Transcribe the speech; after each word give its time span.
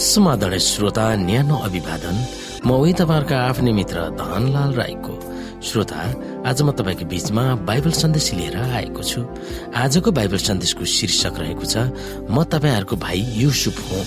समादर 0.00 0.56
श्रोता 0.58 1.04
न्यानो 1.16 1.56
अभिवादन। 1.60 2.16
म 2.64 2.72
उही 2.72 2.92
तपाईँहरूका 2.96 3.36
आफ्नै 3.36 3.72
मित्र 3.72 4.08
धनलाल 4.16 4.72
राईको। 4.72 5.14
श्रोता 5.60 6.00
आज 6.48 6.62
म 6.62 6.72
तपाईँको 6.72 7.04
बीचमा 7.04 7.44
बाइबल 7.68 7.92
सन्देश 7.92 8.32
लिएर 8.32 8.56
आएको 8.56 9.02
छु। 9.04 9.20
आजको 9.76 10.10
बाइबल 10.10 10.40
सन्देशको 10.40 10.84
शीर्षक 10.88 11.34
रहेको 11.36 11.64
छ 11.68 11.76
म 12.32 12.44
तपाईँहरूको 12.48 12.96
भाइ 12.96 13.20
युसुफ 13.44 13.76
हुँ। 13.92 14.04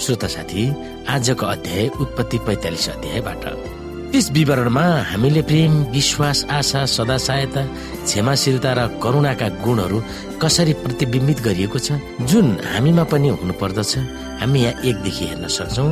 श्रोता 0.00 0.26
साथी 0.26 0.64
आजको 1.04 1.46
अध्याय 1.46 1.88
उत्पत्ति 2.00 2.38
पैतालिस 2.48 2.88
अध्यायबाट। 2.88 3.75
त्यस 4.12 4.30
विवरणमा 4.32 4.84
हामीले 5.10 5.42
प्रेम 5.48 5.72
विश्वास 5.92 6.38
आशा 6.58 6.84
सदा 6.86 7.16
सहायता 7.18 7.62
क्षमाशीलता 8.06 8.72
र 8.78 8.80
करुणाका 9.02 9.48
गुणहरू 9.64 9.98
कसरी 10.42 10.72
प्रतिबिम्बित 10.84 11.38
गरिएको 11.46 11.78
छ 11.78 11.98
जुन 12.30 12.46
हामीमा 12.72 13.04
पनि 13.12 13.28
हुनुपर्दछ 13.40 13.92
हामी 14.40 14.60
यहाँ 14.62 14.82
एकदेखि 14.88 15.24
हेर्न 15.24 15.46
सक्छौ। 15.48 15.86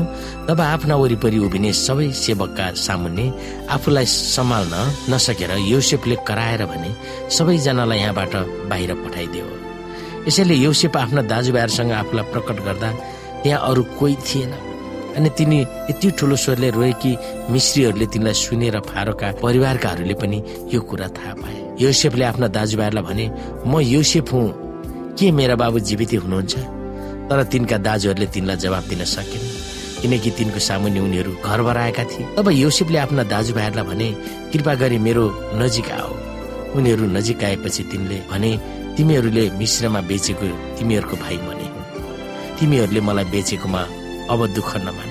तब 0.47 0.61
आफ्ना 0.61 0.95
वरिपरि 0.97 1.39
उभिने 1.47 1.73
सबै 1.73 2.09
सेवकका 2.25 2.67
सामुन्ने 2.87 3.27
आफूलाई 3.75 4.07
सम्हाल्न 4.07 4.75
नसकेर 5.13 5.53
योसेपले 5.73 6.17
कराएर 6.29 6.65
भने 6.71 6.91
सबैजनालाई 7.37 7.99
यहाँबाट 7.99 8.35
बाहिर 8.71 8.95
पठाइदियो। 9.05 9.47
यसैले 10.29 10.55
योसेप 10.67 10.97
आफ्ना 10.97 11.23
दाजुभाइहरूसँग 11.33 11.93
आफूलाई 11.93 12.31
प्रकट 12.33 12.57
गर्दा 12.67 12.91
त्यहाँ 13.43 13.61
अरू 13.69 13.83
कोही 13.99 14.17
थिएन। 14.27 14.53
अनि 15.17 15.31
तिनी 15.39 15.61
यति 15.91 16.11
ठुलो 16.19 16.37
स्वरले 16.37 16.71
रोए 16.71 16.93
कि 17.03 17.17
मिश्रीहरूले 17.51 18.07
तिनलाई 18.07 18.35
सुनेर 18.35 18.79
फारोका 18.81 19.33
परिवारकाहरूले 19.43 20.15
पनि 20.15 20.39
यो 20.75 20.81
कुरा 20.81 21.09
थाहा 21.09 21.33
पाए। 21.41 21.57
योसेफले 21.81 22.25
आफ्ना 22.25 22.49
दाजुभाइहरूलाई 22.49 23.05
भने 23.05 23.25
म 23.67 23.81
योसेफ 23.81 24.33
हुँ। 24.33 24.47
के 25.19 25.31
मेरा 25.31 25.55
बाबु 25.57 25.79
जीवितै 25.79 26.17
हुनुहुन्छ? 26.17 26.55
तर 27.29 27.43
तिनका 27.53 27.77
दाजुहरूले 27.79 28.27
तिनलाई 28.27 28.57
जवाब 28.57 28.85
दिन 28.89 29.05
सकेन 29.05 29.43
किनकि 30.03 30.31
तिनको 30.31 30.59
सामुन्य 30.59 31.01
उनीहरू 31.01 31.33
घर 31.45 31.63
बराएका 31.63 32.05
थिए। 32.05 32.27
तब 32.37 32.49
योसेफले 32.51 32.99
आफ्ना 32.99 33.23
दाजुभाइहरूलाई 33.25 33.87
भने 33.87 34.09
कृपा 34.53 34.75
गरी 34.75 34.99
मेरो 34.99 35.25
नजिक 35.55 35.91
आओ 35.91 36.13
उनीहरू 36.77 37.05
नजिक 37.07 37.45
आएपछि 37.45 37.83
तिनले 37.91 38.19
भने 38.31 38.51
तिमीहरूले 38.97 39.45
मिश्रमा 39.59 40.01
बेचेको 40.11 40.47
तिमीहरूको 40.79 41.17
भाइ 41.17 41.37
मने 41.47 41.67
तिमीहरूले 42.59 43.01
मलाई 43.01 43.25
बेचेकोमा 43.25 43.83
अब 44.31 44.47
दुःख 44.55 44.77
नमान। 44.77 45.11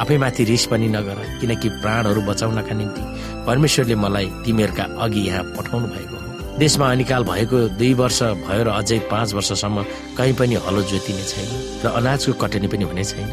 आफैमाथि 0.00 0.44
रिस 0.44 0.64
पनि 0.70 0.88
नगर 0.88 1.18
किनकि 1.40 1.68
प्राणहरू 1.82 2.20
बचाउनका 2.22 2.74
निम्ति 2.74 3.02
परमेश्वरले 3.46 3.94
मलाई 3.94 4.26
तिमीहरूका 4.44 4.84
अघि 5.04 5.20
यहाँ 5.20 5.42
पठाउनु 5.56 5.86
भएको 5.94 6.16
हो। 6.16 6.58
देशमा 6.58 6.90
अनिकाल 6.92 7.22
भएको 7.24 7.58
दुई 7.78 7.92
वर्ष 7.94 8.22
भयो 8.46 8.62
र 8.64 8.68
अझै 8.78 8.98
पाँच 9.10 9.34
वर्षसम्म 9.34 9.82
कहीँ 10.18 10.34
पनि 10.38 10.54
हलो 10.66 10.82
जोतिने 10.82 11.24
छैन 11.24 11.50
र 11.82 11.86
अनाजको 11.98 12.32
कटनी 12.42 12.68
पनि 12.70 12.84
हुने 12.84 13.04
छैन। 13.04 13.30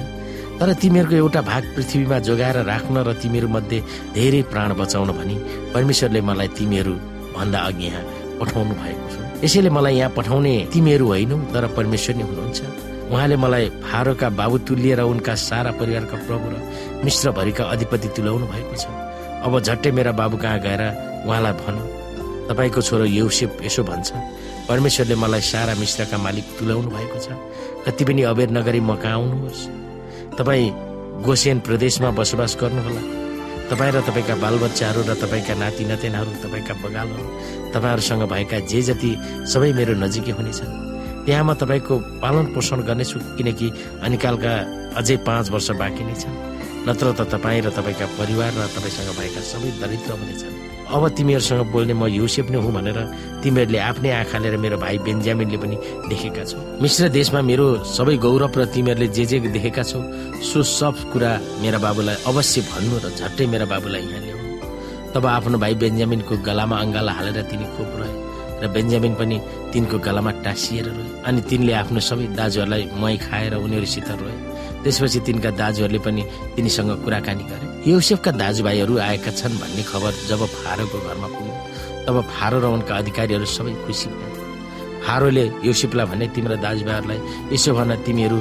तर 0.59 0.73
तिमीहरूको 0.81 1.15
एउटा 1.15 1.41
भाग 1.41 1.63
पृथ्वीमा 1.75 2.19
जोगाएर 2.25 2.57
राख्न 2.65 2.95
र 3.05 3.13
तिमीहरू 3.21 3.47
मध्ये 3.47 3.79
धेरै 4.15 4.41
प्राण 4.51 4.73
बचाउन 4.73 5.09
भनी 5.17 5.35
परमेश्वरले 5.73 6.21
मलाई 6.21 6.47
तिमीहरू 6.57 6.93
भन्दा 7.35 7.59
अघि 7.59 7.85
यहाँ 7.85 8.03
पठाउनु 8.39 8.73
भएको 8.73 9.05
छ। 9.09 9.43
यसैले 9.43 9.69
मलाई 9.69 9.95
यहाँ 9.95 10.11
पठाउने 10.17 10.53
तिमीहरू 10.73 11.05
होइनौ 11.07 11.37
तर 11.53 11.67
परमेश्वर 11.77 12.15
नै 12.15 12.23
हुनुहुन्छ। 12.23 12.61
उहाँले 13.11 13.35
मलाई 13.37 13.65
फारोका 13.85 14.29
बाबु 14.29 14.57
तुलिएर 14.67 15.01
उनका 15.01 15.35
सारा 15.37 15.71
परिवारका 15.77 16.17
प्रभु 16.25 16.45
र 16.49 16.55
मिश्रभरिका 17.05 17.63
अधिपति 17.63 18.07
तुल्याउनु 18.15 18.45
भएको 18.47 18.75
छ। 18.75 18.85
अब 19.45 19.59
झट्टै 19.61 19.91
मेरा 19.91 20.11
बाबु 20.11 20.37
कहाँ 20.37 20.59
गएर 20.59 20.81
उहाँलाई 21.27 21.53
भन? 21.61 21.75
तपाईँको 22.49 22.81
छोरो 22.81 23.05
यौसेप 23.05 23.61
यसो 23.61 23.83
भन्छ। 23.83 24.09
परमेश्वरले 24.69 25.15
मलाई 25.15 25.41
सारा 25.41 25.73
मिश्रका 25.77 26.17
मालिक 26.17 26.45
तुल्याउनु 26.57 26.89
भएको 26.89 27.19
छ। 27.21 27.27
कति 27.85 28.03
पनि 28.05 28.21
अबेर 28.25 28.49
नगरी 28.49 28.79
म 28.81 28.95
कहाँ 28.97 29.21
आउनुहोस्? 29.21 29.61
तपाईँ 30.37 30.73
गोसेन 31.25 31.59
प्रदेशमा 31.61 32.09
बसोबास 32.17 32.57
गर्नुहोला। 32.61 33.03
तपाईँ 33.69 33.91
र 33.93 34.01
तपाईँका 34.01 34.35
बालबच्चाहरू 34.41 35.01
र 35.05 35.13
तपाईँका 35.21 35.53
नाति 35.61 35.83
नातिनाहरू 35.85 36.31
तपाईँका 36.41 36.73
बगालहरू 36.81 37.25
तपाईँहरूसँग 37.73 38.23
भएका 38.33 38.59
जे 38.65 38.81
जति 38.81 39.11
सबै 39.45 39.73
मेरो 39.77 39.93
नजिकै 40.01 40.33
हुनेछन्। 40.33 40.94
त्यहाँ 41.25 41.43
म 41.43 41.53
तपाईँको 41.61 41.93
पालन 42.21 42.45
पोषण 42.53 42.79
गर्नेछु 42.87 43.17
किनकि 43.37 43.67
अनिकालका 44.05 44.53
अझै 44.99 45.15
पाँच 45.27 45.45
वर्ष 45.53 45.69
बाँकी 45.81 46.03
नै 46.05 46.15
छन्। 46.21 46.35
नत्र 46.87 47.05
त 47.17 47.21
तपाईँ 47.33 47.61
र 47.65 47.69
तपाईँका 47.73 48.05
परिवार 48.19 48.51
र 48.53 48.63
तपाईँसँग 48.77 49.09
भएका 49.17 49.41
सबै 49.41 49.69
दरिद्र 49.81 50.11
हुनेछन् 50.21 50.53
अब 50.85 51.03
तिमीहरूसँग 51.17 51.61
बोल्ने 51.73 51.93
म 51.97 52.05
युसेफ 52.13 52.53
नै 52.53 52.61
हुँ 52.61 52.73
भनेर 52.77 52.99
तिमीहरूले 53.41 53.79
आफ्नै 53.89 54.11
आँखाले 54.21 54.49
र 54.53 54.57
मेरो 54.61 54.77
भाइ 54.77 54.97
बेन्जामिनले 55.01 55.57
पनि 55.57 55.75
देखेका 56.13 56.43
छौ। 56.45 56.57
मिश्र 56.77 57.09
देशमा 57.09 57.41
मेरो 57.41 57.65
सबै 57.89 58.15
गौरव 58.21 58.53
र 58.53 58.65
तिमीहरूले 58.69 59.07
जे 59.17 59.25
जे 59.25 59.37
देखेका 59.49 59.81
छौ 59.81 59.99
सो 60.45 60.61
सब 60.61 61.09
कुरा 61.09 61.31
मेरा 61.65 61.79
बाबुलाई 61.81 62.15
अवश्य 62.29 62.61
भन्नु 62.69 62.95
र 63.01 63.09
झट्टै 63.17 63.45
मेरा 63.49 63.65
बाबुलाई 63.65 64.05
यहाँ 64.05 64.21
ल्याउनु। 64.21 64.53
तब 65.13 65.25
आफ्नो 65.25 65.57
भाइ 65.57 65.73
बेन्जामिनको 65.81 66.33
गलामा 66.45 66.75
अङ्गाला 66.85 67.11
हालेर 67.17 67.41
तिनी 67.49 67.65
खोप 67.73 67.91
रहे 67.99 68.13
र 68.65 68.67
बेन्जामिन 68.73 69.13
पनि 69.21 69.37
तिनको 69.73 69.97
गलामा 70.01 70.31
टाँसिएर 70.41 70.85
रोए। 70.89 71.07
अनि 71.21 71.41
तिनले 71.49 71.73
आफ्नो 71.81 71.99
सबै 72.09 72.25
दाजुहरूलाई 72.33 72.83
मै 72.97 73.15
खाएर 73.21 73.53
उनीहरूसित 73.61 74.09
रोए। 74.17 74.35
त्यसपछि 74.83 75.19
तिनका 75.27 75.49
दाजुहरूले 75.61 75.99
पनि 76.01 76.21
तिनीसँग 76.55 76.91
कुराकानी 77.05 77.43
गरे। 77.49 77.65
युसेफका 77.85 78.31
दाजुभाइहरू 78.41 78.93
आएका 78.97 79.31
छन् 79.39 79.59
भन्ने 79.61 79.83
खबर 79.85 80.11
जब 80.29 80.41
फारोको 80.57 80.97
घरमा 81.05 81.27
पुग्यो 81.33 81.53
तब 82.05 82.15
फारो 82.33 82.57
र 82.61 82.65
उनका 82.75 82.93
अधिकारीहरू 83.01 83.45
सबै 83.45 83.73
खुसी 83.85 84.09
भए। 84.09 84.33
फारोले 85.05 85.45
युसेफलाई 85.65 86.05
भने 86.05 86.25
तिम्रा 86.33 86.57
दाजुभाइहरूलाई 86.65 87.19
यसो 87.53 87.71
भन 87.77 87.91
तिमीहरू 88.05 88.39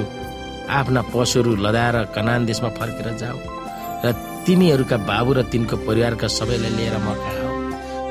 आफ्ना 0.69 1.01
पशुहरू 1.13 1.51
लदाएर 1.65 1.97
कनान 2.15 2.45
देशमा 2.45 2.69
फर्केर 2.77 3.07
जाऊ। 3.21 3.37
र 4.05 4.13
तिमीहरूका 4.45 4.97
बाबु 5.09 5.31
र 5.33 5.39
तिनको 5.49 5.75
परिवारका 5.85 6.27
सबैलाई 6.29 6.71
लिएर 6.77 6.97
म 6.97 7.07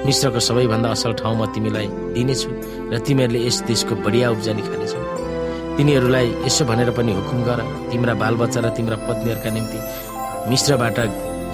मिश्रको 0.06 0.40
सबैभन्दा 0.48 0.88
असल 0.96 1.12
ठाउँ 1.20 1.36
म 1.38 1.42
तिमीलाई 1.54 1.86
दिनेछु 2.14 2.48
र 2.92 2.98
तिमीहरूले 3.06 3.40
यस 3.46 3.58
देशको 3.68 3.94
बढिया 4.04 4.30
उब्जनी 4.30 4.62
खानेछौ। 4.68 5.00
तिनीहरूलाई 5.76 6.26
यसो 6.46 6.62
भनेर 6.70 6.90
पनि 6.96 7.12
हुकुम 7.18 7.40
गर 7.48 7.60
तिम्रा 7.90 8.14
बालबच्चा 8.22 8.60
र 8.64 8.68
तिम्रा 8.76 8.96
पत्नीहरूका 9.08 9.50
निम्ति 9.56 9.78
मिश्रबाट 10.50 10.98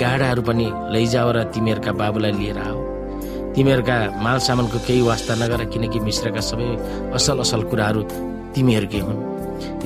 गाडाहरू 0.03 0.43
पनि 0.49 0.67
लैजाऊ 0.95 1.31
र 1.37 1.39
तिमीहरूका 1.55 1.93
बाबुलाई 2.01 2.33
लिएर 2.41 2.59
आऊ। 2.59 2.79
तिमीहरूका 3.55 3.97
माल 4.25 4.39
सामानको 4.47 4.79
केही 4.87 5.03
वास्ता 5.11 5.35
नगर 5.43 5.61
किनकि 5.73 5.99
मिश्रका 6.09 6.43
सबै 6.51 6.69
असल 7.17 7.39
असल 7.45 7.63
कुराहरू 7.71 8.03
तिमीहरूकै 8.55 9.01
हुन्। 9.07 9.19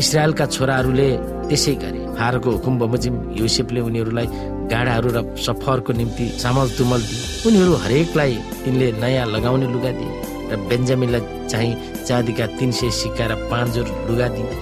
इसरायलका 0.00 0.44
छोराहरूले 0.54 1.08
त्यसै 1.48 1.74
गरे। 1.84 2.03
फारको 2.16 2.50
हुकुम 2.50 2.78
बमोजिम 2.78 3.14
युसेफले 3.36 3.80
उनीहरूलाई 3.80 4.26
गाडाहरू 4.72 5.08
र 5.16 5.18
सफरको 5.36 5.92
निम्ति 5.92 6.26
सामल 6.42 6.68
तुमल 6.78 7.00
दिए। 7.00 7.22
उनीहरू 7.46 7.74
हरेकलाई 7.84 8.34
तिनले 8.64 8.86
नयाँ 9.02 9.26
लगाउने 9.26 9.66
लुगा 9.72 9.90
दिए 9.98 10.12
र 10.50 10.56
बेन्जामिनलाई 10.68 11.22
चाहिँ 11.50 11.72
चाँदीका 12.06 12.46
तिन 12.58 12.70
सय 12.70 12.90
सिक्का 13.00 13.26
र 13.26 13.34
पाँच 13.50 13.68
जोर 13.74 13.88
लुगा 14.08 14.28
दिए। 14.36 14.52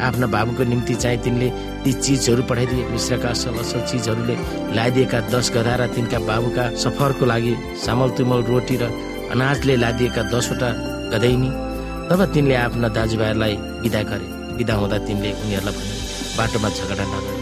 आफ्ना 0.00 0.26
बाबुको 0.26 0.64
निम्ति 0.64 0.94
चाहिँ 0.94 1.18
तिनले 1.24 1.48
ती 1.84 1.92
चिजहरू 1.92 2.42
पठाइदिए। 2.50 2.88
मिश्रका 2.90 3.28
असल 3.28 3.54
असल 3.60 3.80
चिजहरूले 3.86 4.36
ल्याइदिएका 4.74 5.20
दस 5.30 5.50
गधा 5.54 5.74
र 5.76 5.86
तिनका 5.94 6.18
बाबुका 6.28 6.64
सफरको 6.82 7.24
लागि 7.26 7.54
सामल 7.84 8.10
तुमल 8.18 8.40
रोटी 8.50 8.76
र 8.82 8.90
अनाजले 9.32 9.76
लादिएका 9.76 10.22
दसवटा 10.32 10.70
गधैनी। 11.12 11.50
तब 12.08 12.20
तिनले 12.34 12.54
आफ्ना 12.66 12.88
दाजुभाइहरूलाई 12.96 13.54
विदा 13.82 14.02
गरे। 14.10 14.26
विदा 14.58 14.74
हुँदा 14.74 14.98
तिनले 15.06 15.30
उनीहरूलाई 15.32 15.74
भने 15.76 16.09
बाटोमा 16.40 16.68
झगडा 16.78 17.04
नगरे। 17.12 17.38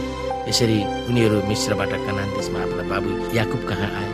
यसरी 0.50 0.78
उनीहरू 1.08 1.36
मिश्रबाट 1.48 1.92
कनान 2.06 2.28
देशमा 2.36 2.58
आफ्ना 2.66 2.84
बाबु 2.90 3.10
याकुब 3.36 3.62
कहाँ 3.68 3.90
आए? 3.98 4.10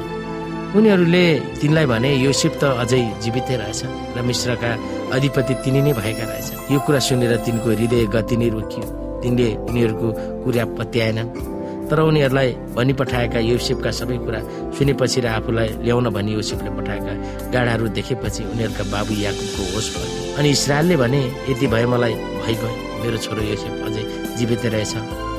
उनीहरूले 0.77 1.25
तिनलाई 1.61 1.87
भने 1.87 2.11
योसेफ 2.27 2.55
त 2.61 2.63
अझै 2.83 3.03
जीवितै 3.23 3.57
रहेछ 3.63 3.81
र 4.17 4.19
मिश्रका 4.29 4.71
अधिपति 5.17 5.55
तिनी 5.65 5.81
नै 5.87 5.93
भएका 5.95 6.25
रहेछ 6.31 6.49
यो 6.73 6.79
कुरा 6.85 7.01
सुनेर 7.07 7.33
तिनको 7.47 7.69
हृदय 7.71 8.05
गति 8.15 8.37
नै 8.37 8.49
रोकियो। 8.55 8.85
तिनले 9.23 9.49
उनीहरूको 9.71 10.09
कुरा 10.45 10.65
पत्याएनन्। 10.79 11.29
तर 11.89 11.99
उनीहरूलाई 12.01 12.51
भनी 12.77 12.93
पठाएका 12.99 13.39
योसेफका 13.39 13.91
सबै 14.01 14.17
कुरा 14.27 14.41
सुनेपछि 14.77 15.21
र 15.21 15.27
आफूलाई 15.39 15.69
ल्याउन 15.87 16.07
भनी 16.17 16.33
योसेफले 16.35 16.71
पठाएका 16.77 17.13
गाडाहरू 17.55 17.87
देखेपछि 17.97 18.43
उनीहरूका 18.53 18.85
बाबु 18.93 19.13
याकुबको 19.23 19.63
होस 19.73 19.87
भयो। 19.95 20.13
अनि 20.39 20.49
इसरायलले 20.57 20.97
भने 21.03 21.21
यति 21.51 21.67
भए 21.73 21.87
मलाई 21.95 22.15
भइगयो 22.43 22.71
मेरो 23.01 23.17
छोरो 23.25 23.43
योसेफ 23.53 23.75
अझै 23.87 24.05
जीवित 24.39 24.65
रहेछ। 24.75 24.95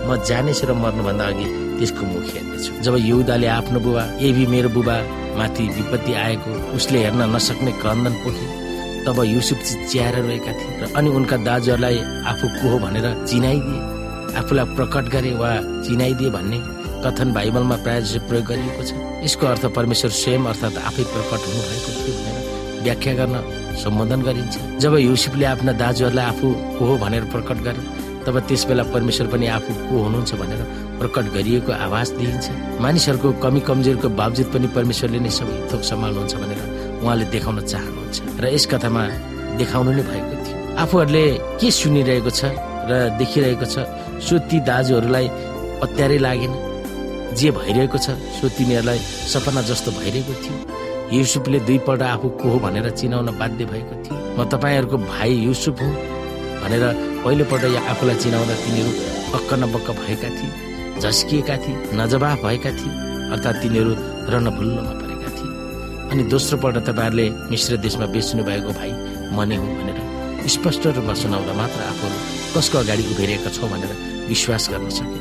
म 0.08 0.10
जानेछु 0.28 0.66
र 0.68 0.74
मर्नुभन्दा 0.74 1.26
अघि 1.26 1.48
त्यसको 1.78 2.04
मुख 2.06 2.26
हेर्नेछु। 2.34 2.72
जब 2.86 2.96
युदाले 3.10 3.48
आफ्नो 3.60 3.80
बुबा 3.86 4.04
एभी 4.22 4.46
मेरो 4.54 4.70
बुबा 4.76 4.96
माथि 5.38 5.64
विपत्ति 5.76 6.14
आएको 6.24 6.50
उसले 6.76 7.00
हेर्न 7.04 7.22
नसक्ने 7.36 7.72
क्रन्दन 7.82 8.14
पोखे 8.24 8.48
तब 9.06 9.18
युसुफ 9.26 9.60
चियाएर 9.92 10.16
रहेका 10.16 10.52
थिए 10.60 10.74
र 10.82 10.84
अनि 10.98 11.10
उनका 11.18 11.38
दाजुहरूलाई 11.48 11.98
आफू 12.32 12.46
को 12.58 12.66
हो 12.70 12.78
भनेर 12.86 13.08
चिनाइदिए। 13.26 13.82
आफूलाई 14.40 14.66
प्रकट 14.78 15.06
गरे 15.14 15.32
वा 15.42 15.52
चिनाइदिए 15.86 16.30
भन्ने 16.36 16.60
कथन 17.04 17.34
बाइबलमा 17.34 17.76
प्रायः 17.84 18.02
जसो 18.02 18.20
प्रयोग 18.30 18.46
गरिएको 18.46 18.84
छ। 18.84 18.92
यसको 19.26 19.44
अर्थ 19.48 19.64
परमेश्वर 19.78 20.12
स्वयं 20.22 20.46
अर्थात् 20.52 20.78
आफै 20.90 21.04
प्रकट 21.14 21.42
हुनुभएको 21.50 21.92
थियो 21.98 22.14
भनेर 22.24 22.44
व्याख्या 22.84 23.14
गर्न 23.20 23.36
सम्बोधन 23.84 24.22
गरिन्छ। 24.22 24.56
जब 24.82 24.94
युसुफले 25.00 25.46
आफ्ना 25.46 25.72
दाजुहरूलाई 25.82 26.26
आफू 26.26 26.48
को 26.78 26.84
हो 26.86 26.98
भनेर 27.04 27.24
प्रकट 27.34 27.58
गरे 27.68 27.82
तब 28.26 28.40
त्यस 28.48 28.64
बेला 28.66 28.84
परमेश्वर 28.94 29.28
पनि 29.34 29.46
आफू 29.58 29.72
को 29.90 29.96
हुनुहुन्छ 30.04 30.32
भनेर 30.42 30.62
प्रकट 31.00 31.26
गरिएको 31.36 31.72
आवाज 31.86 32.08
दिइन्छ। 32.18 32.46
मानिसहरूको 32.82 33.30
कमी 33.44 33.60
कमजोरीको 33.70 34.10
बावजुद 34.20 34.48
पनि 34.54 34.68
परमेश्वरले 34.78 35.20
नै 35.26 35.32
सबै 35.40 35.56
थोक 35.70 35.82
सम्हाल्नुहुन्छ 35.90 36.34
भनेर 36.42 36.60
उहाँले 37.04 37.26
देखाउन 37.34 37.60
चाहनुहुन्छ। 37.72 38.16
र 38.42 38.46
यस 38.56 38.66
कथामा 38.72 39.04
देखाउनु 39.62 39.92
नै 39.98 40.04
भएको 40.10 40.36
थियो। 40.46 40.56
आफूहरूले 40.82 41.26
के 41.60 41.70
सुनिरहेको 41.72 42.32
छ 42.40 42.42
र 42.90 42.92
देखिरहेको 43.20 43.66
छ 43.66 43.76
सो 44.26 44.36
ती 44.50 44.58
दाजुहरूलाई 44.70 45.28
अत्यारै 45.86 46.18
लागेन। 46.26 46.54
जे 47.38 47.52
भइरहेको 47.52 47.98
छ 48.00 48.08
सो 48.40 48.46
तिनीहरूलाई 48.58 49.00
सपना 49.34 49.62
जस्तो 49.70 49.92
भइरहेको 50.00 50.34
थियो। 50.44 50.56
युसुफले 51.14 51.60
दुईपल्ट 51.68 52.02
आफू 52.02 52.28
को 52.42 52.50
हो 52.50 52.58
भनेर 52.66 52.90
चिनाउन 52.90 53.30
बाध्य 53.38 53.66
भएको 53.72 53.94
थियो। 54.04 54.16
म 54.38 54.50
तपाईँहरूको 54.50 54.98
भाइ 54.98 55.32
युसुफ 55.46 55.82
हुँ। 55.82 56.15
भनेर 56.66 56.84
पहिलोपल्ट 57.24 57.64
आफूलाई 57.94 58.16
चिनाउँदा 58.24 58.56
तिनीहरू 58.66 58.92
अक्क 59.38 59.52
नबक्क 59.62 59.90
भएका 60.02 60.30
थिए 60.38 60.52
झस्किएका 61.02 61.56
थिए 61.64 61.76
नजवाफ 62.02 62.38
भएका 62.46 62.72
थिए 62.80 62.94
अर्थात् 63.34 63.62
तिनीहरू 63.64 63.92
रणभुल्लोमा 64.34 64.94
परेका 65.02 65.30
थिए। 65.38 65.52
अनि 66.12 66.24
दोस्रो 66.34 66.58
पल्ट 66.64 66.78
तपाईँहरूले 66.90 67.26
मिश्र 67.52 67.78
देशमा 67.86 68.06
बेच्नु 68.16 68.44
भएको 68.50 68.72
भाइ 68.80 68.92
म 69.36 69.46
नै 69.50 69.56
हुँ 69.62 69.70
भनेर 69.78 69.98
स्पष्ट 70.56 70.84
रूपमा 70.98 71.14
सुनाउँदा 71.22 71.54
मात्र 71.62 71.80
आफूहरू 71.92 72.18
कसको 72.56 72.78
अगाडि 72.78 73.04
उभिरहेका 73.14 73.50
छौँ 73.56 73.70
भनेर 73.70 73.92
विश्वास 74.30 74.70
गर्न 74.74 74.90
सके। 74.98 75.20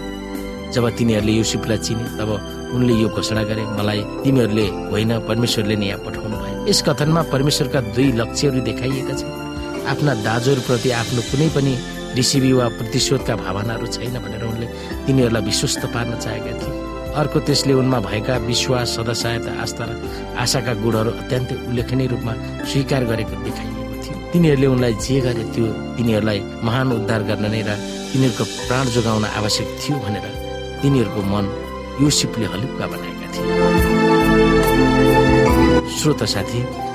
जब 0.72 0.84
तिनीहरूले 0.96 1.32
युसुफलाई 1.32 1.78
चिने 1.86 2.04
तब 2.18 2.30
उनले 2.74 2.94
यो 3.02 3.08
घोषणा 3.08 3.42
गरे 3.50 3.64
मलाई 3.78 4.00
तिमीहरूले 4.24 4.66
होइन 4.92 5.12
परमेश्वरले 5.28 5.76
नै 5.76 5.86
यहाँ 5.86 6.04
पठाउनु 6.04 6.36
भयो 6.42 6.66
यस 6.68 6.82
कथनमा 6.88 7.22
परमेश्वरका 7.32 7.80
दुई 7.92 8.12
लक्ष्यहरू 8.20 8.60
देखाइएका 8.68 9.14
छन्। 9.20 9.43
आफ्ना 9.92 10.12
दाजुहरूप्रति 10.26 10.88
आफ्नो 11.00 11.20
कुनै 11.30 11.48
पनि 11.56 11.72
रिसिभी 12.16 12.52
वा 12.58 12.66
प्रतिशोधका 12.78 13.34
भावनाहरू 13.36 13.86
छैन 13.94 14.16
भनेर 14.24 14.44
उनले 14.44 14.66
तिनीहरूलाई 15.06 15.42
विश्वस्त 15.50 15.82
पार्न 15.94 16.12
चाहेका 16.24 16.52
थिए। 16.60 16.74
अर्को 17.20 17.38
त्यसले 17.46 17.72
उनमा 17.80 17.98
भएका 18.00 18.34
विश्वास 18.50 18.88
सदाशयता 18.96 19.50
आस्था 19.62 19.84
र 19.88 19.90
आशाका 20.42 20.72
गुणहरू 20.82 21.10
अत्यन्तै 21.20 21.56
उल्लेखनीय 21.68 22.06
रूपमा 22.12 22.32
स्वीकार 22.70 23.02
गरेको 23.10 23.34
देखाइएको 23.44 23.82
थियो। 24.02 24.14
तिनीहरूले 24.32 24.66
उनलाई 24.74 24.94
जे 25.04 25.16
गरे 25.26 25.44
त्यो 25.54 25.66
तिनीहरूलाई 25.96 26.38
महान 26.66 26.86
उद्धार 26.98 27.22
गर्न 27.30 27.44
नै 27.54 27.62
र 27.68 27.70
तिनीहरूको 28.12 28.44
प्राण 28.66 28.84
जोगाउन 28.94 29.24
आवश्यक 29.38 29.68
थियो 29.80 29.96
भनेर 30.04 30.26
तिनीहरूको 30.82 31.20
मन 31.32 31.44
युसिपले 32.02 32.46
हलुक्का 32.52 32.86
बनाएका 32.92 33.26
थिए। 33.34 33.46
श्रोता 35.98 36.26
साथी 36.34 36.60